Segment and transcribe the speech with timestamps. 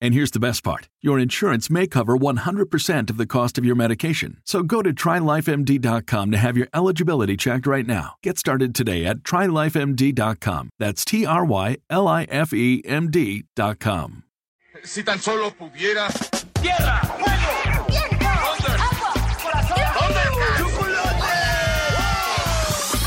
[0.00, 3.74] And here's the best part your insurance may cover 100% of the cost of your
[3.74, 4.38] medication.
[4.44, 8.14] So go to trylifemd.com to have your eligibility checked right now.
[8.22, 10.70] Get started today at trylifemd.com.
[10.78, 14.24] That's T R Y L I F E M D.com.
[14.84, 16.08] Si tan solo pudiera.
[16.60, 17.00] ¡Tierra!
[17.02, 17.86] ¡Fuego!
[17.88, 18.26] ¡Viento!
[18.26, 19.14] ¡Agua!
[19.42, 19.88] ¡Corazón!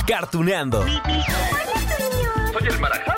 [0.06, 0.84] Cartuneando.
[0.84, 3.11] Soy el marajá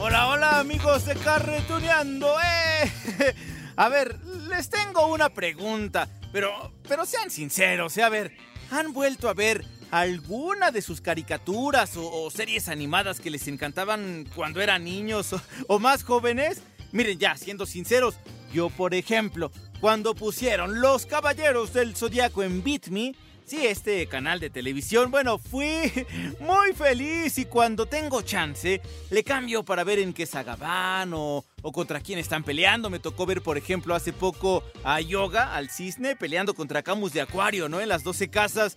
[0.00, 3.34] Hola, hola amigos de Carretuneando, eh.
[3.76, 8.02] A ver, les tengo una pregunta, pero, pero sean sinceros, eh.
[8.02, 8.34] a ver,
[8.70, 14.62] ¿han vuelto a ver alguna de sus caricaturas o, series animadas que les encantaban cuando
[14.62, 16.62] eran niños o, o más jóvenes?
[16.92, 18.14] Miren, ya, siendo sinceros,
[18.54, 23.14] yo por ejemplo, cuando pusieron Los Caballeros del Zodiaco en Beat Me,
[23.48, 25.90] Sí, este canal de televisión, bueno, fui
[26.40, 31.46] muy feliz y cuando tengo chance le cambio para ver en qué saga van o,
[31.62, 32.90] o contra quién están peleando.
[32.90, 37.22] Me tocó ver, por ejemplo, hace poco a Yoga, al cisne, peleando contra Camus de
[37.22, 37.80] Acuario, ¿no?
[37.80, 38.74] En las 12 casas.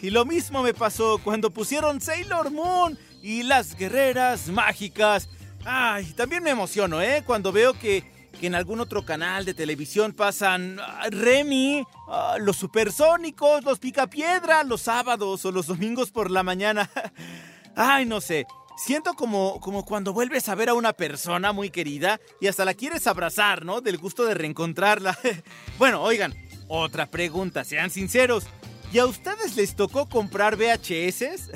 [0.00, 5.28] Y lo mismo me pasó cuando pusieron Sailor Moon y las guerreras mágicas.
[5.64, 7.24] Ay, también me emociono, ¿eh?
[7.26, 8.04] Cuando veo que
[8.38, 14.82] que en algún otro canal de televisión pasan Remy, ah, los supersónicos, los picapiedra, los
[14.82, 16.90] sábados o los domingos por la mañana.
[17.76, 18.46] Ay, no sé.
[18.76, 22.74] Siento como, como cuando vuelves a ver a una persona muy querida y hasta la
[22.74, 23.80] quieres abrazar, ¿no?
[23.80, 25.18] Del gusto de reencontrarla.
[25.78, 26.32] bueno, oigan,
[26.68, 28.46] otra pregunta, sean sinceros.
[28.92, 31.50] ¿Y a ustedes les tocó comprar VHS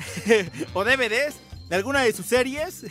[0.73, 1.35] o DVDs
[1.69, 2.85] de alguna de sus series?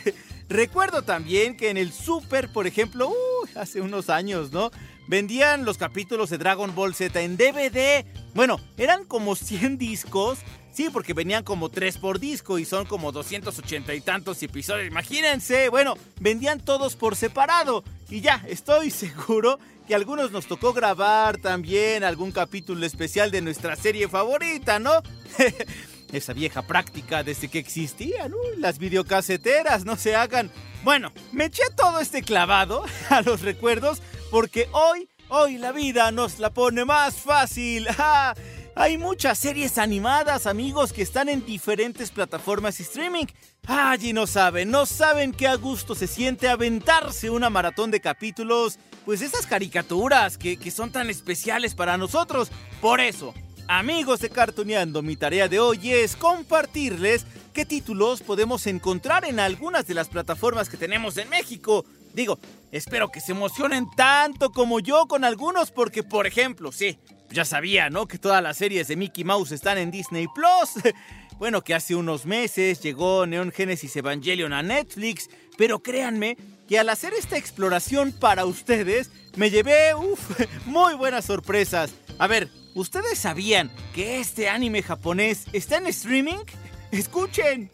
[0.53, 4.69] Recuerdo también que en el Super, por ejemplo, uh, hace unos años, ¿no?
[5.07, 8.05] Vendían los capítulos de Dragon Ball Z en DVD.
[8.35, 10.37] Bueno, eran como 100 discos.
[10.71, 14.85] Sí, porque venían como 3 por disco y son como 280 y tantos episodios.
[14.85, 17.83] Imagínense, bueno, vendían todos por separado.
[18.11, 23.41] Y ya, estoy seguro que a algunos nos tocó grabar también algún capítulo especial de
[23.41, 25.01] nuestra serie favorita, ¿no?
[26.13, 30.51] esa vieja práctica desde que existían uy, las videocaseteras, no se hagan.
[30.83, 34.01] Bueno, me eché todo este clavado a los recuerdos
[34.31, 37.87] porque hoy, hoy la vida nos la pone más fácil.
[37.97, 38.33] ¡Ah!
[38.75, 43.25] Hay muchas series animadas, amigos, que están en diferentes plataformas y streaming.
[43.67, 48.79] Allí no saben, no saben qué a gusto se siente aventarse una maratón de capítulos,
[49.05, 52.49] pues esas caricaturas que, que son tan especiales para nosotros.
[52.81, 53.35] Por eso,
[53.67, 59.87] Amigos de Cartuneando, mi tarea de hoy es compartirles qué títulos podemos encontrar en algunas
[59.87, 61.85] de las plataformas que tenemos en México.
[62.13, 62.39] Digo,
[62.71, 66.99] espero que se emocionen tanto como yo con algunos porque, por ejemplo, sí,
[67.31, 68.05] ya sabía, ¿no?
[68.05, 70.83] Que todas las series de Mickey Mouse están en Disney Plus.
[71.39, 76.37] Bueno, que hace unos meses llegó Neon Genesis Evangelion a Netflix, pero créanme
[76.69, 81.91] que al hacer esta exploración para ustedes, me llevé, uff, muy buenas sorpresas.
[82.19, 86.39] A ver, ¿Ustedes sabían que este anime japonés está en streaming?
[86.91, 87.71] Escuchen.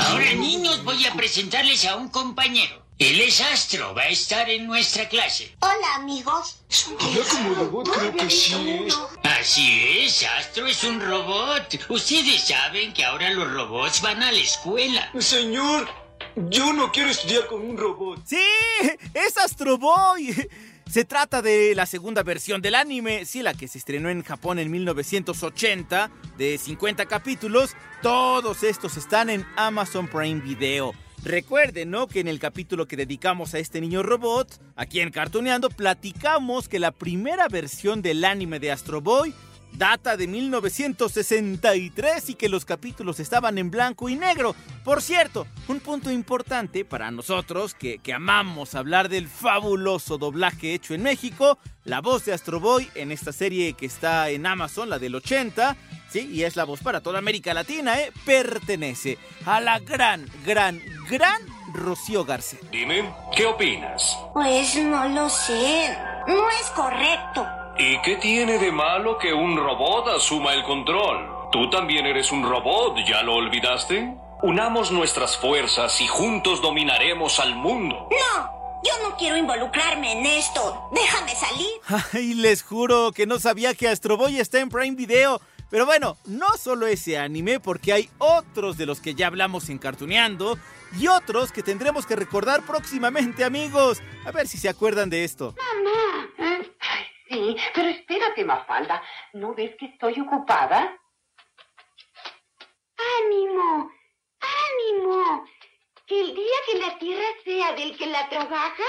[0.00, 2.82] Ahora niños voy a presentarles a un compañero.
[2.98, 5.54] Él es Astro, va a estar en nuestra clase.
[5.60, 6.60] Hola amigos.
[7.00, 8.86] Habla como robot, creo que sí.
[9.24, 11.80] Así es, Astro es un robot.
[11.88, 15.10] Ustedes saben que ahora los robots van a la escuela.
[15.18, 15.88] Señor,
[16.36, 18.20] yo no quiero estudiar con un robot.
[18.24, 18.40] Sí,
[19.12, 20.48] es Astro Boy.
[20.86, 24.58] Se trata de la segunda versión del anime, sí, la que se estrenó en Japón
[24.58, 27.74] en 1980, de 50 capítulos.
[28.02, 30.92] Todos estos están en Amazon Prime Video.
[31.24, 32.06] Recuerden, ¿no?
[32.06, 36.78] Que en el capítulo que dedicamos a este niño robot, aquí en Cartoneando, platicamos que
[36.78, 39.34] la primera versión del anime de Astro Boy
[39.76, 44.54] data de 1963 y que los capítulos estaban en blanco y negro.
[44.84, 50.94] Por cierto, un punto importante para nosotros que, que amamos hablar del fabuloso doblaje hecho
[50.94, 54.98] en México, la voz de Astro Boy en esta serie que está en Amazon, la
[54.98, 55.76] del 80,
[56.08, 58.12] sí, y es la voz para toda América Latina, ¿eh?
[58.24, 61.40] pertenece a la gran, gran, gran
[61.74, 62.60] Rocío García.
[62.70, 64.16] Dime, ¿qué opinas?
[64.32, 65.96] Pues no lo sé.
[66.26, 67.63] No es correcto.
[67.76, 71.50] ¿Y qué tiene de malo que un robot asuma el control?
[71.50, 74.16] Tú también eres un robot, ¿ya lo olvidaste?
[74.42, 78.08] Unamos nuestras fuerzas y juntos dominaremos al mundo.
[78.10, 80.88] No, yo no quiero involucrarme en esto.
[80.94, 81.68] Déjame salir.
[82.12, 85.40] Ay, les juro que no sabía que Astro Boy está en Prime Video.
[85.68, 89.78] Pero bueno, no solo ese anime, porque hay otros de los que ya hablamos en
[89.78, 90.56] Cartuneando
[91.00, 94.00] y otros que tendremos que recordar próximamente, amigos.
[94.24, 95.54] A ver si se acuerdan de esto.
[97.44, 99.02] Sí, pero espérate, Mafalda.
[99.34, 100.98] ¿No ves que estoy ocupada?
[103.20, 103.90] ¡Ánimo!
[104.40, 105.44] ¡Ánimo!
[106.06, 108.84] Que el día que la tierra sea del que la trabaja,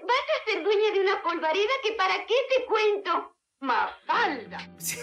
[0.00, 3.36] vas a ser dueña de una polvareda que para qué te cuento.
[3.60, 4.58] Mafalda.
[4.76, 4.98] Sí.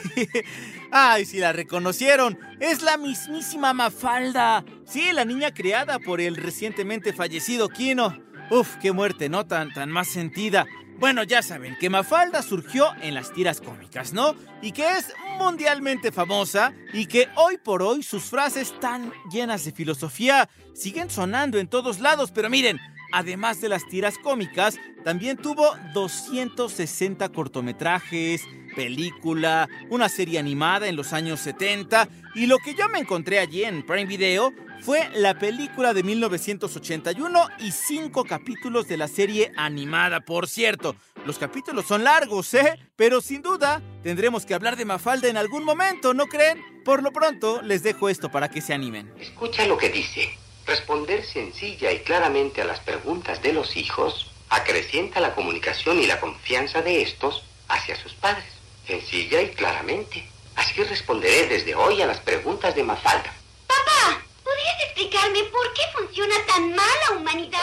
[0.92, 2.38] Ay, si la reconocieron.
[2.60, 4.64] Es la mismísima Mafalda.
[4.86, 8.16] Sí, la niña creada por el recientemente fallecido Kino.
[8.52, 9.48] Uf, qué muerte, ¿no?
[9.48, 10.68] Tan, tan más sentida.
[11.02, 14.36] Bueno, ya saben que Mafalda surgió en las tiras cómicas, ¿no?
[14.62, 19.72] Y que es mundialmente famosa y que hoy por hoy sus frases tan llenas de
[19.72, 22.80] filosofía siguen sonando en todos lados, pero miren,
[23.14, 28.44] además de las tiras cómicas, también tuvo 260 cortometrajes,
[28.76, 33.64] película, una serie animada en los años 70 y lo que yo me encontré allí
[33.64, 40.22] en Prime Video fue la película de 1981 y cinco capítulos de la serie animada,
[40.22, 40.96] por cierto.
[41.26, 42.80] Los capítulos son largos, ¿eh?
[42.96, 46.84] Pero sin duda tendremos que hablar de Mafalda en algún momento, ¿no creen?
[46.84, 49.14] Por lo pronto les dejo esto para que se animen.
[49.20, 50.36] Escucha lo que dice.
[50.66, 56.20] Responder sencilla y claramente a las preguntas de los hijos acrecienta la comunicación y la
[56.20, 58.61] confianza de estos hacia sus padres.
[58.86, 60.28] Sencilla y claramente.
[60.56, 63.34] Así responderé desde hoy a las preguntas de Mafalda.
[63.68, 67.60] Papá, ¿podrías explicarme por qué funciona tan mal la humanidad?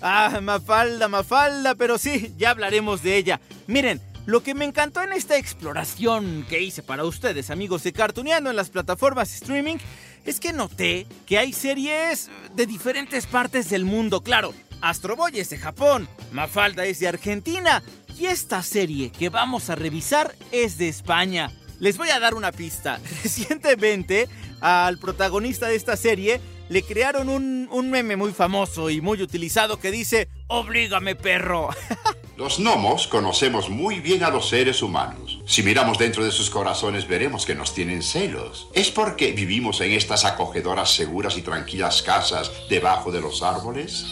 [0.00, 3.40] Ah, Mafalda, Mafalda, pero sí, ya hablaremos de ella.
[3.66, 8.50] Miren, lo que me encantó en esta exploración que hice para ustedes, amigos de Cartuneando
[8.50, 9.76] en las plataformas streaming,
[10.24, 14.22] es que noté que hay series de diferentes partes del mundo.
[14.22, 17.82] Claro, Astro Boy es de Japón, Mafalda es de Argentina
[18.18, 21.52] y esta serie que vamos a revisar es de España.
[21.78, 23.00] Les voy a dar una pista.
[23.22, 24.28] Recientemente,
[24.60, 29.78] al protagonista de esta serie le crearon un, un meme muy famoso y muy utilizado
[29.78, 31.70] que dice, Oblígame perro.
[32.36, 35.40] Los gnomos conocemos muy bien a los seres humanos.
[35.44, 38.68] Si miramos dentro de sus corazones veremos que nos tienen celos.
[38.74, 44.06] ¿Es porque vivimos en estas acogedoras, seguras y tranquilas casas debajo de los árboles?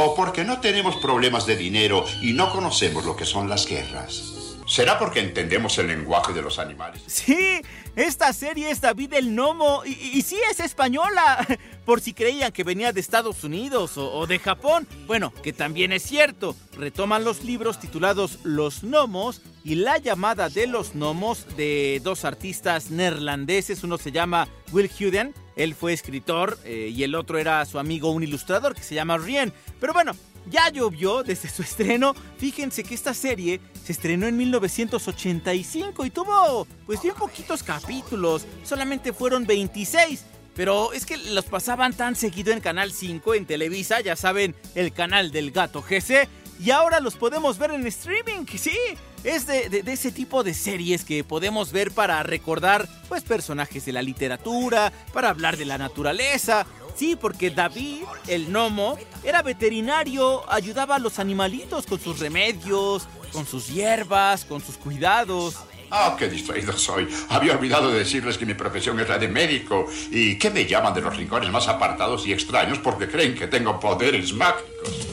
[0.00, 4.54] ¿O porque no tenemos problemas de dinero y no conocemos lo que son las guerras?
[4.64, 7.02] ¿Será porque entendemos el lenguaje de los animales?
[7.08, 7.60] Sí,
[7.96, 11.44] esta serie es David el Gnomo y, y sí es española.
[11.84, 14.86] Por si creían que venía de Estados Unidos o, o, de Japón.
[15.08, 16.54] Bueno, que también es cierto.
[16.76, 22.92] Retoman los libros titulados Los Gnomos y La llamada de los Gnomos de dos artistas
[22.92, 23.82] neerlandeses.
[23.82, 28.12] Uno se llama Will Huden, él fue escritor eh, y el otro era su amigo,
[28.12, 29.52] un ilustrador que se llama Rien.
[29.80, 30.12] Pero bueno,
[30.48, 32.14] ya llovió desde su estreno.
[32.38, 39.12] Fíjense que esta serie se estrenó en 1985 y tuvo pues bien poquitos capítulos, solamente
[39.12, 40.24] fueron 26.
[40.54, 44.92] Pero es que los pasaban tan seguido en Canal 5, en Televisa, ya saben, el
[44.92, 46.28] canal del gato GC.
[46.60, 48.76] Y ahora los podemos ver en streaming, sí.
[49.24, 54.02] Es de, ese tipo de series que podemos ver para recordar pues personajes de la
[54.02, 56.66] literatura, para hablar de la naturaleza.
[56.96, 63.46] Sí, porque David, el gnomo, era veterinario, ayudaba a los animalitos con sus remedios, con
[63.46, 65.56] sus hierbas, con sus cuidados.
[65.90, 67.08] Ah, qué distraído soy.
[67.30, 70.92] Había olvidado de decirles que mi profesión es la de médico y que me llaman
[70.92, 75.07] de los rincones más apartados y extraños porque creen que tengo poderes mágicos.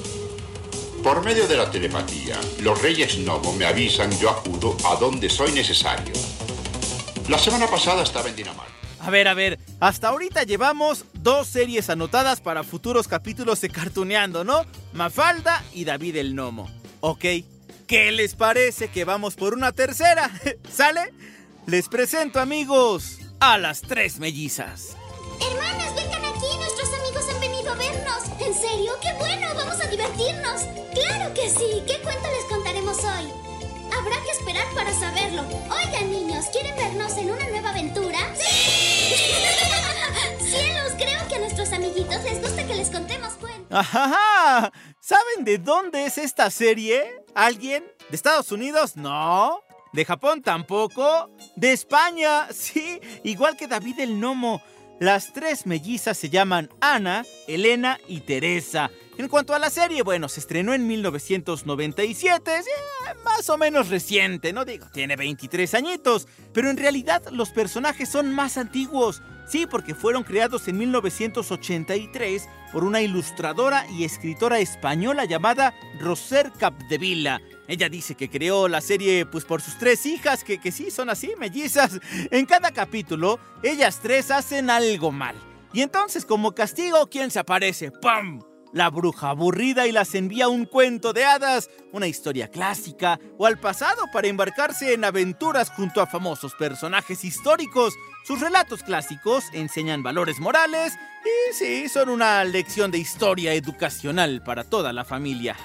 [1.06, 5.52] Por medio de la telepatía, los reyes Novo me avisan, yo acudo a donde soy
[5.52, 6.12] necesario.
[7.30, 8.74] La semana pasada estaba en Dinamarca.
[9.02, 14.44] A ver, a ver, hasta ahorita llevamos dos series anotadas para futuros capítulos de Cartuneando,
[14.44, 14.66] ¿no?
[14.94, 16.72] Mafalda y David el Gnomo.
[17.02, 17.24] Ok,
[17.86, 20.32] ¿qué les parece que vamos por una tercera?
[20.74, 21.14] ¿Sale?
[21.68, 24.98] Les presento, amigos, a las tres mellizas.
[25.40, 28.24] Hermanas, vengan aquí, nuestros amigos han venido a vernos.
[28.40, 28.94] ¿En serio?
[29.04, 29.50] ¡Qué bueno!
[29.56, 30.85] ¡Vamos a divertirnos!
[31.46, 31.84] Pues sí!
[31.86, 33.32] ¿Qué cuento les contaremos hoy?
[33.96, 35.44] Habrá que esperar para saberlo.
[35.44, 38.18] Oigan, niños, ¿quieren vernos en una nueva aventura?
[38.36, 39.14] ¡Sí!
[40.44, 40.94] ¡Cielos!
[40.98, 43.68] Creo que a nuestros amiguitos les gusta que les contemos cuentos.
[43.70, 44.74] ¡Ajá!
[45.00, 47.22] ¿Saben de dónde es esta serie?
[47.36, 47.84] ¿Alguien?
[48.10, 48.96] ¿De Estados Unidos?
[48.96, 49.62] No.
[49.94, 51.30] ¿De Japón tampoco?
[51.56, 52.48] ¿De España?
[52.52, 54.64] Sí, igual que David el Nomo.
[55.00, 58.90] Las tres mellizas se llaman Ana, Elena y Teresa.
[59.18, 62.52] En cuanto a la serie, bueno, se estrenó en 1997,
[63.24, 68.34] más o menos reciente, no digo, tiene 23 añitos, pero en realidad los personajes son
[68.36, 69.22] más antiguos.
[69.48, 77.40] Sí, porque fueron creados en 1983 por una ilustradora y escritora española llamada Roser Capdevila.
[77.70, 81.10] Ella dice que creó la serie pues por sus tres hijas, que, que sí son
[81.10, 82.00] así, mellizas.
[82.32, 85.36] En cada capítulo, ellas tres hacen algo mal.
[85.72, 87.92] Y entonces, como castigo, ¿quién se aparece?
[87.92, 88.42] ¡Pam!
[88.76, 93.58] La bruja aburrida y las envía un cuento de hadas, una historia clásica o al
[93.58, 97.94] pasado para embarcarse en aventuras junto a famosos personajes históricos.
[98.26, 104.66] Sus relatos clásicos enseñan valores morales y sí, son una lección de historia educacional para
[104.66, 105.56] toda la familia.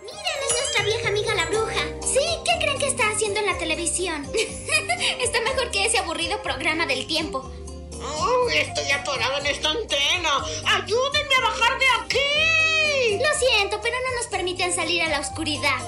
[0.00, 1.74] Miren, es nuestra vieja amiga la bruja.
[2.06, 4.24] Sí, ¿qué creen que está haciendo en la televisión?
[5.20, 7.52] está mejor que ese aburrido programa del tiempo.
[8.52, 10.30] Estoy atorado en esta antena.
[10.66, 13.18] ¡Ayúdenme a bajar de aquí!
[13.22, 15.78] Lo siento, pero no nos permiten salir a la oscuridad.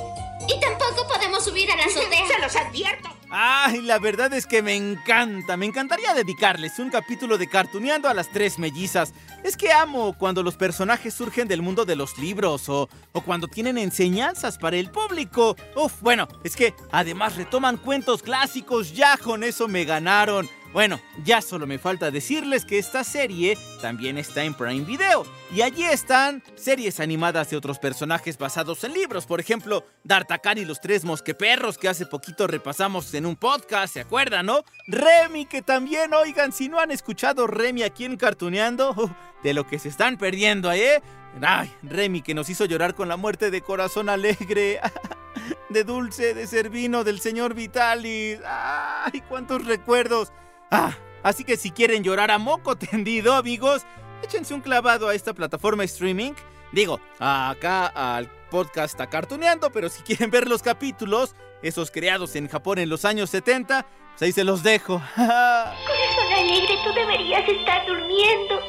[0.48, 2.26] Y tampoco podemos subir a la azotea.
[2.28, 3.10] ¡Se los advierto!
[3.30, 5.58] Ay, la verdad es que me encanta.
[5.58, 9.12] Me encantaría dedicarles un capítulo de cartuneando a las tres mellizas.
[9.44, 13.46] Es que amo cuando los personajes surgen del mundo de los libros o, o cuando
[13.46, 15.56] tienen enseñanzas para el público.
[15.76, 18.94] Uf, bueno, es que además retoman cuentos clásicos.
[18.94, 20.48] Ya con eso me ganaron.
[20.72, 25.24] Bueno, ya solo me falta decirles que esta serie también está en Prime Video.
[25.54, 29.24] Y allí están series animadas de otros personajes basados en libros.
[29.24, 34.00] Por ejemplo, D'Artagnan y los tres mosqueperros que hace poquito repasamos en un podcast, ¿se
[34.00, 34.62] acuerdan, no?
[34.86, 38.94] Remy, que también, oigan, si no han escuchado Remy aquí en Cartuneando,
[39.42, 41.02] de lo que se están perdiendo, ¿eh?
[41.40, 44.80] Ay, Remy que nos hizo llorar con la muerte de Corazón Alegre.
[45.70, 48.38] de Dulce, de Servino, del señor Vitalis.
[48.44, 50.30] ¡Ay, cuántos recuerdos!
[50.70, 53.86] Ah, así que si quieren llorar a moco tendido, amigos,
[54.22, 56.32] échense un clavado a esta plataforma streaming.
[56.72, 62.78] Digo, acá al podcast Acartuneando, pero si quieren ver los capítulos, esos creados en Japón
[62.78, 65.02] en los años 70, pues ahí se los dejo.
[65.16, 68.60] Corazón alegre, tú deberías estar durmiendo.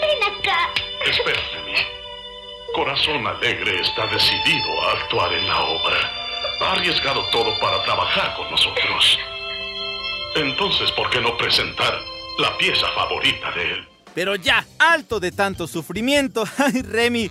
[0.00, 0.70] Ven acá.
[1.06, 1.54] Espérate,
[2.74, 6.10] Corazón alegre está decidido a actuar en la obra.
[6.60, 9.18] Ha arriesgado todo para trabajar con nosotros.
[10.36, 11.94] Entonces, ¿por qué no presentar
[12.38, 13.88] la pieza favorita de él?
[14.16, 16.44] Pero ya, alto de tanto sufrimiento.
[16.58, 17.30] Ay, Remy.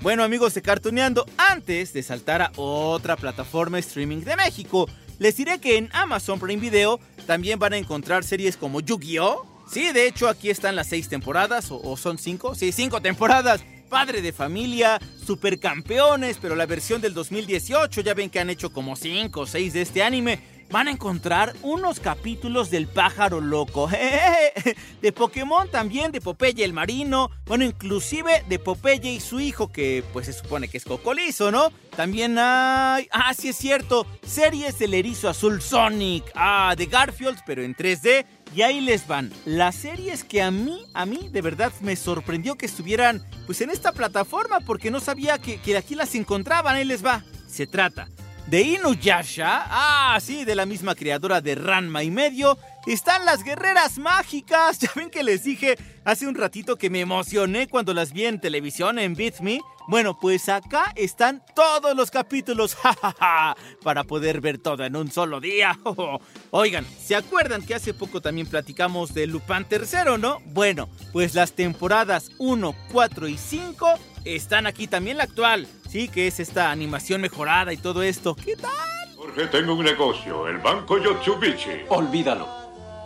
[0.00, 4.88] Bueno, amigos de Cartuneando, antes de saltar a otra plataforma streaming de México,
[5.20, 9.46] les diré que en Amazon Prime Video también van a encontrar series como Yu-Gi-Oh!
[9.70, 13.62] Sí, de hecho aquí están las seis temporadas, o, son cinco, sí, cinco temporadas.
[13.88, 18.96] Padre de familia, supercampeones, pero la versión del 2018, ya ven que han hecho como
[18.96, 23.88] cinco o seis de este anime van a encontrar unos capítulos del pájaro loco.
[25.02, 27.30] De Pokémon también, de Popeye el marino.
[27.46, 31.72] Bueno, inclusive de Popeye y su hijo, que pues se supone que es Cocolizo, ¿no?
[31.96, 33.08] También hay...
[33.10, 34.06] Ah, sí es cierto.
[34.22, 36.30] Series del erizo azul Sonic.
[36.34, 38.26] Ah, de Garfield, pero en 3D.
[38.54, 39.32] Y ahí les van.
[39.46, 43.70] Las series que a mí, a mí de verdad me sorprendió que estuvieran pues en
[43.70, 46.76] esta plataforma porque no sabía que, que aquí las encontraban.
[46.76, 47.24] Ahí les va.
[47.48, 48.08] Se trata
[48.46, 53.98] de Inuyasha, ah, sí, de la misma creadora de Ranma y medio, están las guerreras
[53.98, 54.78] mágicas.
[54.80, 58.40] Ya ven que les dije hace un ratito que me emocioné cuando las vi en
[58.40, 59.60] televisión en Beat Me.
[59.88, 65.40] Bueno, pues acá están todos los capítulos, jajaja, para poder ver todo en un solo
[65.40, 65.78] día.
[66.50, 70.38] Oigan, ¿se acuerdan que hace poco también platicamos de Lupin III, no?
[70.46, 75.66] Bueno, pues las temporadas 1, 4 y 5 están aquí también la actual.
[75.88, 78.34] Sí, que es esta animación mejorada y todo esto.
[78.36, 78.70] ¿Qué tal?
[79.16, 81.82] Jorge, tengo un negocio, el Banco Yotsubichi.
[81.88, 82.60] Olvídalo.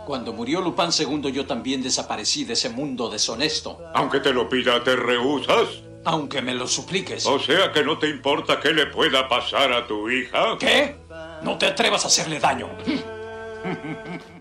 [0.05, 3.81] Cuando murió Lupin II yo también desaparecí de ese mundo deshonesto.
[3.95, 5.67] Aunque te lo pida, ¿te rehusas?
[6.05, 7.25] Aunque me lo supliques.
[7.25, 10.57] O sea que no te importa qué le pueda pasar a tu hija.
[10.59, 10.95] ¿Qué?
[11.41, 12.69] No te atrevas a hacerle daño.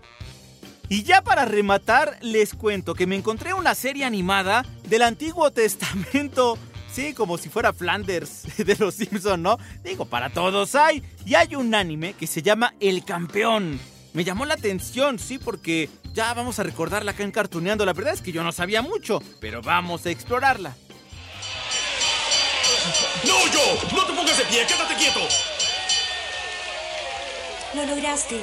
[0.95, 6.57] Y ya para rematar, les cuento que me encontré una serie animada del Antiguo Testamento.
[6.89, 9.59] Sí, como si fuera Flanders de los Simpson, ¿no?
[9.83, 11.03] Digo, para todos hay.
[11.27, 13.81] Y hay un anime que se llama El Campeón.
[14.13, 17.85] Me llamó la atención, sí, porque ya vamos a recordarla acá en Cartuneando.
[17.85, 20.77] La verdad es que yo no sabía mucho, pero vamos a explorarla.
[23.25, 23.97] ¡No, yo!
[23.97, 24.65] ¡No te pongas de pie!
[24.65, 25.19] ¡Quédate quieto!
[27.75, 28.41] Lo lograste.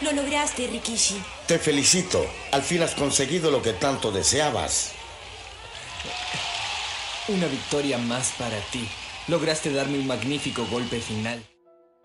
[0.00, 1.20] Lo lograste, Rikishi.
[1.48, 2.26] Te felicito.
[2.52, 4.92] Al fin has conseguido lo que tanto deseabas.
[7.28, 8.86] Una victoria más para ti.
[9.28, 11.42] Lograste darme un magnífico golpe final.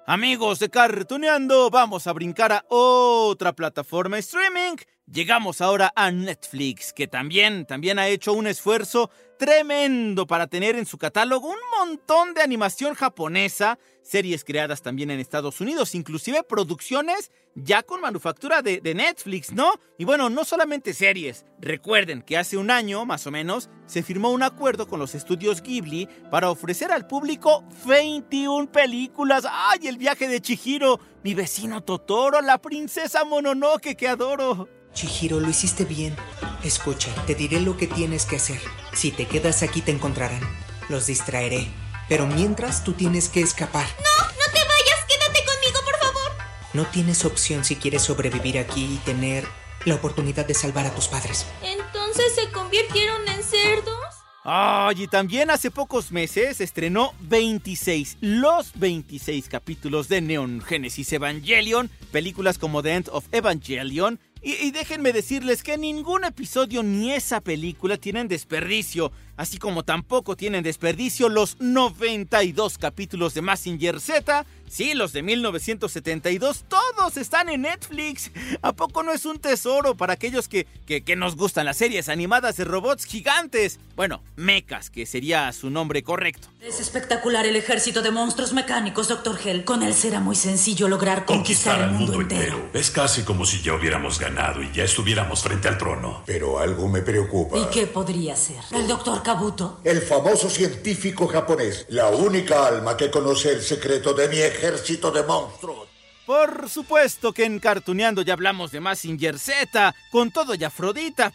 [0.07, 4.77] Amigos de Cartuneando, vamos a brincar a otra plataforma streaming.
[5.11, 9.11] Llegamos ahora a Netflix, que también, también ha hecho un esfuerzo
[9.43, 15.19] tremendo para tener en su catálogo un montón de animación japonesa, series creadas también en
[15.19, 19.73] Estados Unidos, inclusive producciones ya con manufactura de, de, Netflix, ¿no?
[19.97, 21.43] Y bueno, no solamente series.
[21.59, 25.61] Recuerden que hace un año, más o menos, se firmó un acuerdo con los estudios
[25.61, 29.45] Ghibli para ofrecer al público 21 películas.
[29.45, 31.01] ¡Ay, el viaje de Chihiro!
[31.21, 34.69] Mi vecino Totoro, la princesa Mononoke que adoro.
[34.93, 36.15] Chihiro, lo hiciste bien.
[36.63, 38.59] Escucha, te diré lo que tienes que hacer.
[38.93, 40.41] Si te quedas aquí te encontrarán.
[40.87, 41.67] Los distraeré.
[42.07, 43.85] Pero mientras tú tienes que escapar.
[43.97, 44.25] ¡No!
[44.27, 45.05] ¡No te vayas!
[45.07, 46.31] ¡Quédate conmigo, por favor!
[46.73, 49.45] No tienes opción si quieres sobrevivir aquí y tener
[49.83, 51.45] la oportunidad de salvar a tus padres.
[51.61, 53.97] ¿Entonces se convirtieron en cerdos?
[54.45, 61.89] Ay, y también hace pocos meses estrenó 26, los 26 capítulos de Neon Genesis Evangelion,
[62.11, 67.95] películas como The End of Evangelion, y, déjenme decirles que ningún episodio ni esa película
[67.95, 74.45] tienen desperdicio, así como tampoco tienen desperdicio los 92 capítulos de Massinger Z.
[74.67, 78.31] Sí, los de 1972, todos están en Netflix.
[78.61, 82.09] ¿A poco no es un tesoro para aquellos que, que, que nos gustan las series
[82.09, 83.79] animadas de robots gigantes?
[83.95, 86.47] Bueno, mechas, que sería su nombre correcto.
[86.59, 89.37] Es espectacular el ejército de monstruos mecánicos, Dr.
[89.43, 89.63] Hell.
[89.65, 92.57] Con él será muy sencillo lograr conquistar, conquistar el mundo, mundo entero.
[92.57, 92.69] entero.
[92.73, 96.23] Es casi como si ya hubiéramos ganado y ya estuviéramos frente al trono.
[96.25, 97.59] Pero algo me preocupa.
[97.59, 98.57] ¿Y qué podría ser?
[98.71, 99.79] ¿El doctor Kabuto?
[99.83, 101.85] El famoso científico japonés.
[101.89, 105.87] La única alma que conoce el secreto de mi ejército de monstruos.
[106.25, 111.33] Por supuesto que en Cartuneando ya hablamos de Massinger Z, con todo y Afrodita.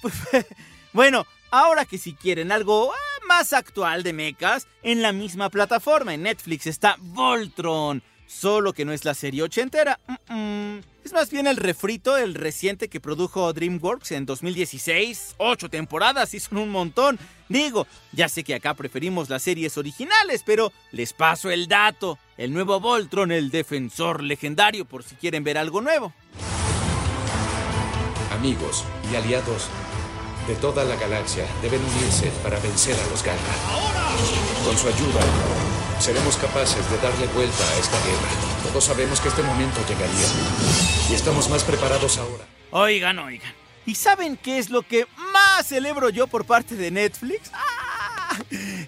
[0.93, 2.93] bueno, ahora que si quieren algo
[3.27, 8.03] más actual de mechas, en la misma plataforma, en Netflix, está Voltron.
[8.27, 9.99] Solo que no es la serie ochentera.
[10.07, 10.83] -mm.
[11.09, 15.37] Es más bien el refrito, el reciente que produjo DreamWorks en 2016.
[15.39, 17.19] Ocho temporadas y son un montón.
[17.49, 22.19] Digo, ya sé que acá preferimos las series originales, pero les paso el dato.
[22.37, 26.13] El nuevo Voltron, el defensor legendario, por si quieren ver algo nuevo.
[28.31, 29.71] Amigos y aliados
[30.47, 33.39] de toda la galaxia deben unirse para vencer a los Garra.
[34.63, 35.23] Con su ayuda,
[36.01, 38.58] seremos capaces de darle vuelta a esta guerra.
[38.69, 40.27] Todos sabemos que este momento llegaría.
[41.11, 42.45] Y estamos más preparados ahora.
[42.71, 43.53] Oigan, oigan.
[43.87, 47.51] ¿Y saben qué es lo que más celebro yo por parte de Netflix?
[47.55, 48.37] ¡Ah!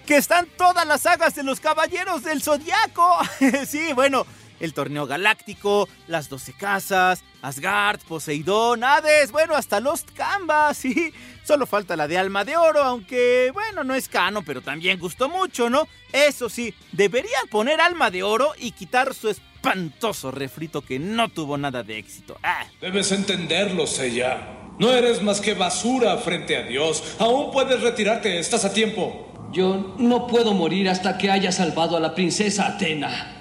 [0.05, 3.17] Que están todas las sagas de los Caballeros del Zodiaco.
[3.67, 4.27] sí, bueno,
[4.59, 11.11] el Torneo Galáctico, las Doce Casas, Asgard, Poseidón, Hades, bueno, hasta Lost Canvas, sí.
[11.43, 15.27] Solo falta la de Alma de Oro, aunque, bueno, no es cano, pero también gustó
[15.27, 15.87] mucho, ¿no?
[16.13, 19.27] Eso sí, deberían poner Alma de Oro y quitar su
[19.61, 22.35] espantoso refrito que no tuvo nada de éxito.
[22.41, 22.65] Ah.
[22.81, 24.57] Debes entenderlo, Seiya.
[24.79, 27.03] No eres más que basura frente a Dios.
[27.19, 29.27] Aún puedes retirarte, estás a tiempo.
[29.53, 33.37] Yo no puedo morir hasta que haya salvado a la princesa Atena.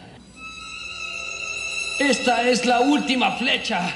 [1.99, 3.91] Esta es la última flecha.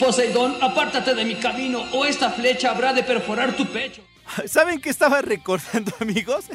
[0.00, 4.02] Poseidón, apártate de mi camino o esta flecha habrá de perforar tu pecho.
[4.46, 6.46] ¿Saben qué estaba recordando, amigos?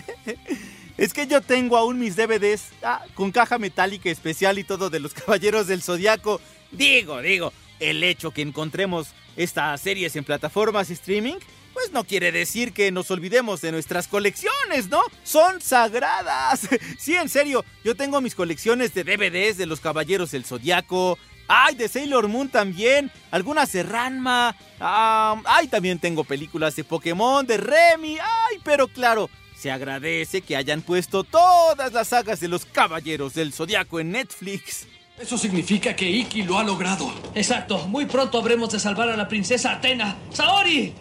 [1.00, 5.00] Es que yo tengo aún mis DVDs ah, con caja metálica especial y todo de
[5.00, 6.42] los Caballeros del Zodiaco.
[6.72, 9.08] Digo, digo, el hecho que encontremos
[9.38, 11.38] estas series en plataformas streaming,
[11.74, 15.02] pues no quiere decir que nos olvidemos de nuestras colecciones, ¿no?
[15.24, 16.68] Son sagradas.
[17.00, 21.18] Sí, en serio, yo tengo mis colecciones de DVDs de los Caballeros del Zodiaco.
[21.48, 23.10] Ay, de Sailor Moon también.
[23.32, 24.54] Algunas de Ranma.
[24.82, 28.18] Ay, también tengo películas de Pokémon, de Remy.
[28.20, 33.52] Ay, pero claro, se agradece que hayan puesto todas las sagas de los Caballeros del
[33.52, 34.88] Zodiaco en Netflix.
[35.20, 37.12] Eso significa que Iki lo ha logrado.
[37.36, 37.86] Exacto.
[37.88, 40.16] Muy pronto habremos de salvar a la princesa Atena.
[40.32, 40.94] ¡Saori!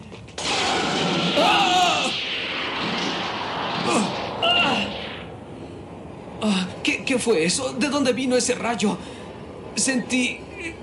[1.37, 2.11] ¡Ah!
[4.43, 4.87] ¡Ah!
[6.41, 6.67] ¡Ah!
[6.83, 7.71] ¿Qué, ¿Qué fue eso?
[7.73, 8.97] ¿De dónde vino ese rayo?
[9.75, 10.41] Sentí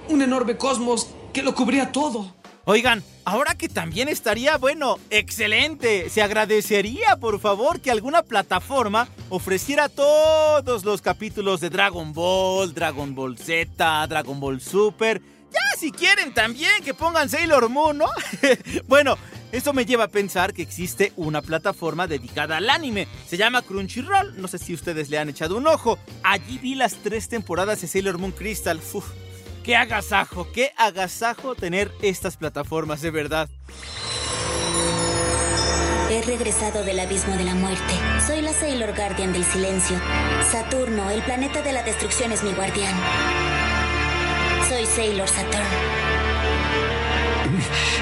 [0.09, 2.35] un enorme cosmos que lo cubría todo.
[2.65, 6.09] Oigan, ahora que también estaría, bueno, excelente.
[6.09, 13.15] Se agradecería, por favor, que alguna plataforma ofreciera todos los capítulos de Dragon Ball, Dragon
[13.15, 15.21] Ball Z, Dragon Ball Super.
[15.53, 18.07] Ya, si quieren también que pongan Sailor Moon, ¿no?
[18.87, 19.17] bueno,
[19.53, 23.09] eso me lleva a pensar que existe una plataforma dedicada al anime.
[23.27, 24.41] Se llama Crunchyroll.
[24.41, 25.99] No sé si ustedes le han echado un ojo.
[26.23, 28.81] Allí vi las tres temporadas de Sailor Moon Crystal.
[28.93, 29.07] Uf,
[29.67, 33.49] qué agasajo, qué agasajo tener estas plataformas, de verdad.
[36.09, 37.93] Ed, regresado del abismo de la muerte.
[38.25, 40.01] Soy la Sailor Guardian del silencio.
[40.53, 42.95] Saturno, el planeta de la destrucción, es mi guardián.
[44.69, 45.67] Soy Sailor Saturn.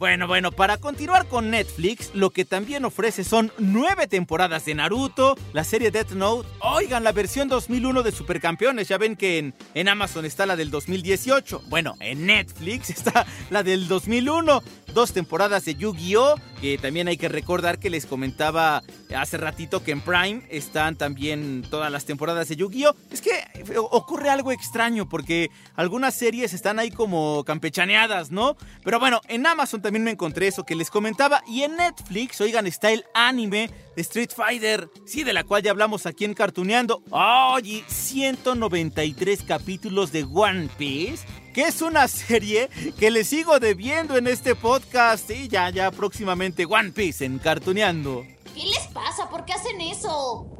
[0.00, 5.36] Bueno, bueno, para continuar con Netflix, lo que también ofrece son nueve temporadas de Naruto,
[5.52, 6.48] la serie Death Note.
[6.60, 8.88] Oigan, la versión 2001 de Supercampeones.
[8.88, 11.64] Ya ven que en, en Amazon está la del 2018.
[11.68, 14.62] Bueno, en Netflix está la del 2001.
[14.94, 16.34] Dos temporadas de Yu-Gi-Oh!
[16.60, 18.82] Que también hay que recordar que les comentaba
[19.16, 22.94] hace ratito que en Prime están también todas las temporadas de Yu-Gi-Oh!
[23.10, 23.30] Es que
[23.76, 28.56] ocurre algo extraño porque algunas series están ahí como campechaneadas, ¿no?
[28.84, 31.42] Pero bueno, en Amazon también me encontré eso que les comentaba.
[31.46, 34.90] Y en Netflix, oigan, está el anime de Street Fighter.
[35.06, 37.02] Sí, de la cual ya hablamos aquí en Cartuneando.
[37.10, 44.26] Oye, 193 capítulos de One Piece que es una serie que le sigo debiendo en
[44.26, 48.24] este podcast y ya, ya próximamente One Piece en Cartuneando.
[48.54, 49.28] ¿Qué les pasa?
[49.28, 50.56] ¿Por qué hacen eso?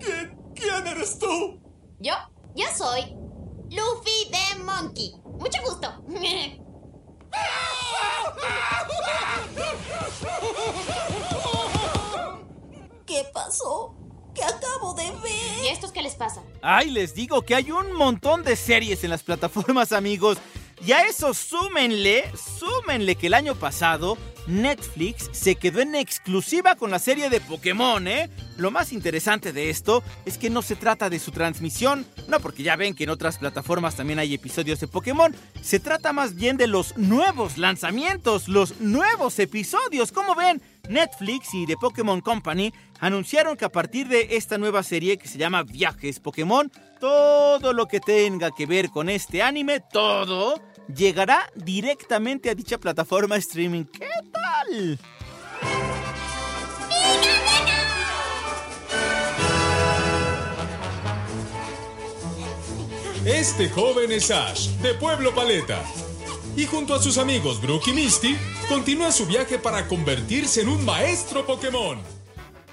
[0.54, 1.60] ¿Quién eres tú?
[1.98, 2.14] Yo,
[2.54, 3.14] yo soy
[3.70, 5.12] Luffy the Monkey.
[5.38, 6.04] Mucho gusto.
[13.06, 13.96] ¿Qué pasó?
[14.34, 15.64] ¿Qué acabo de ver?
[15.64, 16.42] ¿Y estos qué les pasa?
[16.62, 20.38] Ay, les digo que hay un montón de series en las plataformas, amigos.
[20.84, 22.24] Y a eso súmenle,
[22.58, 24.16] súmenle que el año pasado
[24.46, 28.30] Netflix se quedó en exclusiva con la serie de Pokémon, ¿eh?
[28.56, 32.62] Lo más interesante de esto es que no se trata de su transmisión, no porque
[32.62, 36.56] ya ven que en otras plataformas también hay episodios de Pokémon, se trata más bien
[36.56, 40.62] de los nuevos lanzamientos, los nuevos episodios, como ven.
[40.88, 45.38] Netflix y The Pokémon Company anunciaron que a partir de esta nueva serie que se
[45.38, 50.60] llama Viajes Pokémon, todo lo que tenga que ver con este anime, todo,
[50.94, 53.84] llegará directamente a dicha plataforma streaming.
[53.84, 54.98] ¿Qué tal?
[63.24, 65.82] Este joven es Ash, de Pueblo Paleta.
[66.56, 68.36] Y junto a sus amigos Brook y Misty,
[68.68, 72.19] continúa su viaje para convertirse en un maestro Pokémon.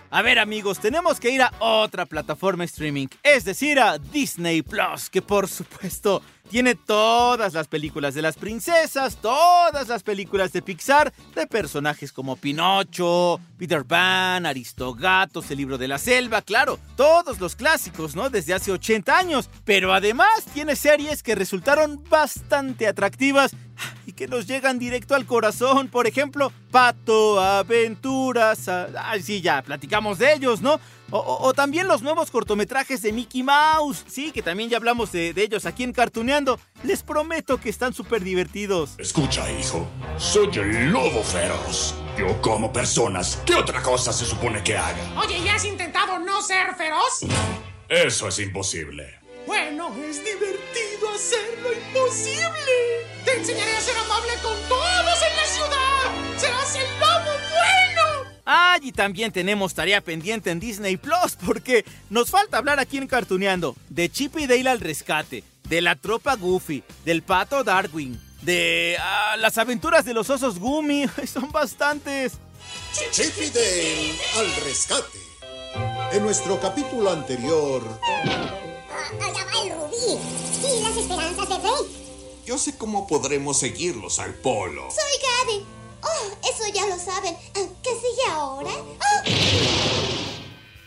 [0.10, 5.10] A ver amigos, tenemos que ir a otra plataforma streaming, es decir, a Disney Plus,
[5.10, 11.12] que por supuesto tiene todas las películas de las princesas, todas las películas de Pixar,
[11.36, 17.58] de personajes como Pinocho, Peter Pan, Aristogatos, El libro de la selva, claro, todos los
[17.58, 18.30] clásicos, ¿no?
[18.30, 23.54] Desde hace 80 años, pero además tiene series que resultaron bastante atractivas
[24.08, 25.90] y que nos llegan directo al corazón.
[25.90, 28.68] Por ejemplo, Pato, Aventuras.
[28.70, 30.80] Ay, sí, ya platicamos de ellos, ¿no?
[31.12, 34.06] O, o, o, también los nuevos cortometrajes de Mickey Mouse.
[34.08, 36.58] Sí, que también ya hablamos de, de ellos aquí en Cartuneando.
[36.84, 38.96] Les prometo que están súper divertidos.
[38.98, 39.86] Escucha, hijo.
[40.18, 41.94] Soy el lobo feroz.
[42.18, 43.42] Yo como personas.
[43.46, 45.22] ¿Qué otra cosa se supone que haga?
[45.22, 47.26] Oye, ¿ya has intentado no ser feroz?
[47.90, 49.20] Eso es imposible.
[49.48, 53.08] Bueno, es divertido hacer lo imposible.
[53.24, 56.38] Te enseñaré a ser amable con todos en la ciudad.
[56.38, 58.42] Serás el lobo bueno.
[58.46, 63.08] Ah, y también tenemos tarea pendiente en Disney Plus porque nos falta hablar aquí en
[63.08, 68.98] Cartuneando de Chip y Dale al rescate, de la tropa Goofy, del pato Darwin, de
[69.00, 71.06] ah, las aventuras de los osos Gumi.
[71.26, 72.34] Son bastantes.
[73.12, 75.20] Chip y Dale al rescate.
[76.12, 77.82] En nuestro capítulo anterior.
[79.22, 80.20] Allá va el rubí.
[80.64, 82.44] Y las esperanzas de Rey.
[82.46, 84.90] Yo sé cómo podremos seguirlos al polo.
[84.90, 85.66] Soy Gaby.
[86.04, 87.36] Oh, eso ya lo saben.
[87.54, 88.72] ¿Qué sigue ahora?
[88.72, 89.30] Oh.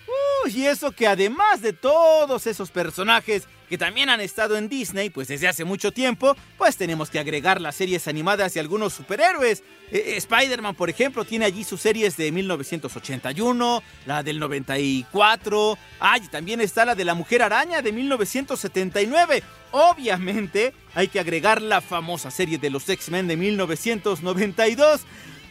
[0.08, 5.10] Uh, y eso que además de todos esos personajes que también han estado en Disney,
[5.10, 9.62] pues desde hace mucho tiempo, pues tenemos que agregar las series animadas de algunos superhéroes.
[9.92, 16.60] Eh, Spider-Man, por ejemplo, tiene allí sus series de 1981, la del 94, ah, también
[16.60, 19.44] está la de la Mujer Araña de 1979.
[19.70, 25.02] Obviamente, hay que agregar la famosa serie de los X-Men de 1992.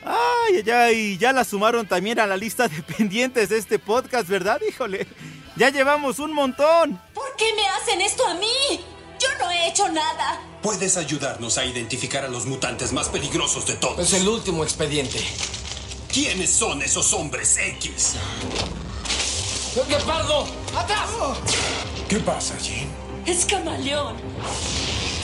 [0.04, 4.28] Ay, ay, ay, ya la sumaron también a la lista de pendientes de este podcast,
[4.28, 4.60] ¿verdad?
[4.68, 5.08] Híjole,
[5.56, 7.00] ya llevamos un montón.
[7.20, 8.80] ¿Por qué me hacen esto a mí?
[9.20, 10.40] Yo no he hecho nada.
[10.62, 14.00] Puedes ayudarnos a identificar a los mutantes más peligrosos de todos.
[14.00, 15.20] Es el último expediente.
[16.14, 18.16] ¿Quiénes son esos hombres X?
[19.90, 20.48] ¡Leopardo!
[20.78, 21.10] ¡Atrás!
[22.08, 22.88] ¿Qué pasa, Jean?
[23.26, 24.16] Es camaleón.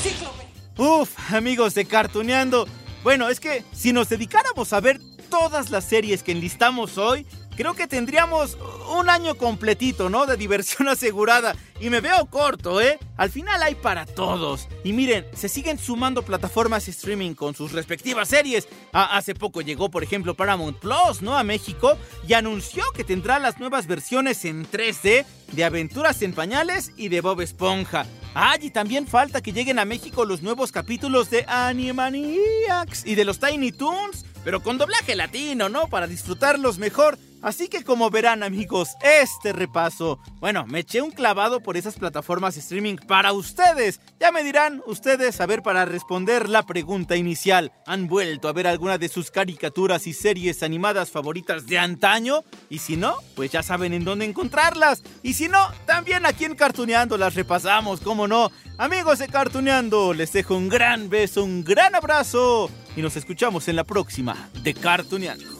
[0.03, 0.47] Cíclope.
[0.75, 2.67] Uf, amigos de Cartuneando.
[3.03, 7.73] Bueno, es que si nos dedicáramos a ver todas las series que enlistamos hoy, creo
[7.73, 8.57] que tendríamos
[8.97, 10.25] un año completito, ¿no?
[10.25, 11.55] De diversión asegurada.
[11.79, 12.99] Y me veo corto, ¿eh?
[13.17, 14.67] Al final hay para todos.
[14.83, 18.67] Y miren, se siguen sumando plataformas streaming con sus respectivas series.
[18.93, 21.37] Ah, hace poco llegó, por ejemplo, Paramount Plus, ¿no?
[21.37, 26.91] A México y anunció que tendrá las nuevas versiones en 3D de Aventuras en Pañales
[26.95, 28.05] y de Bob Esponja.
[28.33, 33.23] Ah, y también falta que lleguen a México los nuevos capítulos de Animaniacs y de
[33.23, 35.87] los Tiny Toons, pero con doblaje latino, ¿no?
[35.87, 37.17] Para disfrutarlos mejor.
[37.45, 42.57] Así que como verán amigos, este repaso, bueno, me eché un clavado por esas plataformas
[42.57, 44.01] streaming para ustedes.
[44.19, 48.65] Ya me dirán ustedes, a ver, para responder la pregunta inicial, ¿han vuelto a ver
[48.65, 52.43] alguna de sus caricaturas y series animadas favoritas de antaño?
[52.67, 55.03] Y si no, pues ya saben en dónde encontrarlas.
[55.21, 58.51] Y si no, también aquí en Cartuneando las repasamos, ¿cómo no?
[58.79, 63.75] Amigos de Cartuneando, les dejo un gran beso, un gran abrazo y nos escuchamos en
[63.75, 65.54] la próxima de Cartuneando.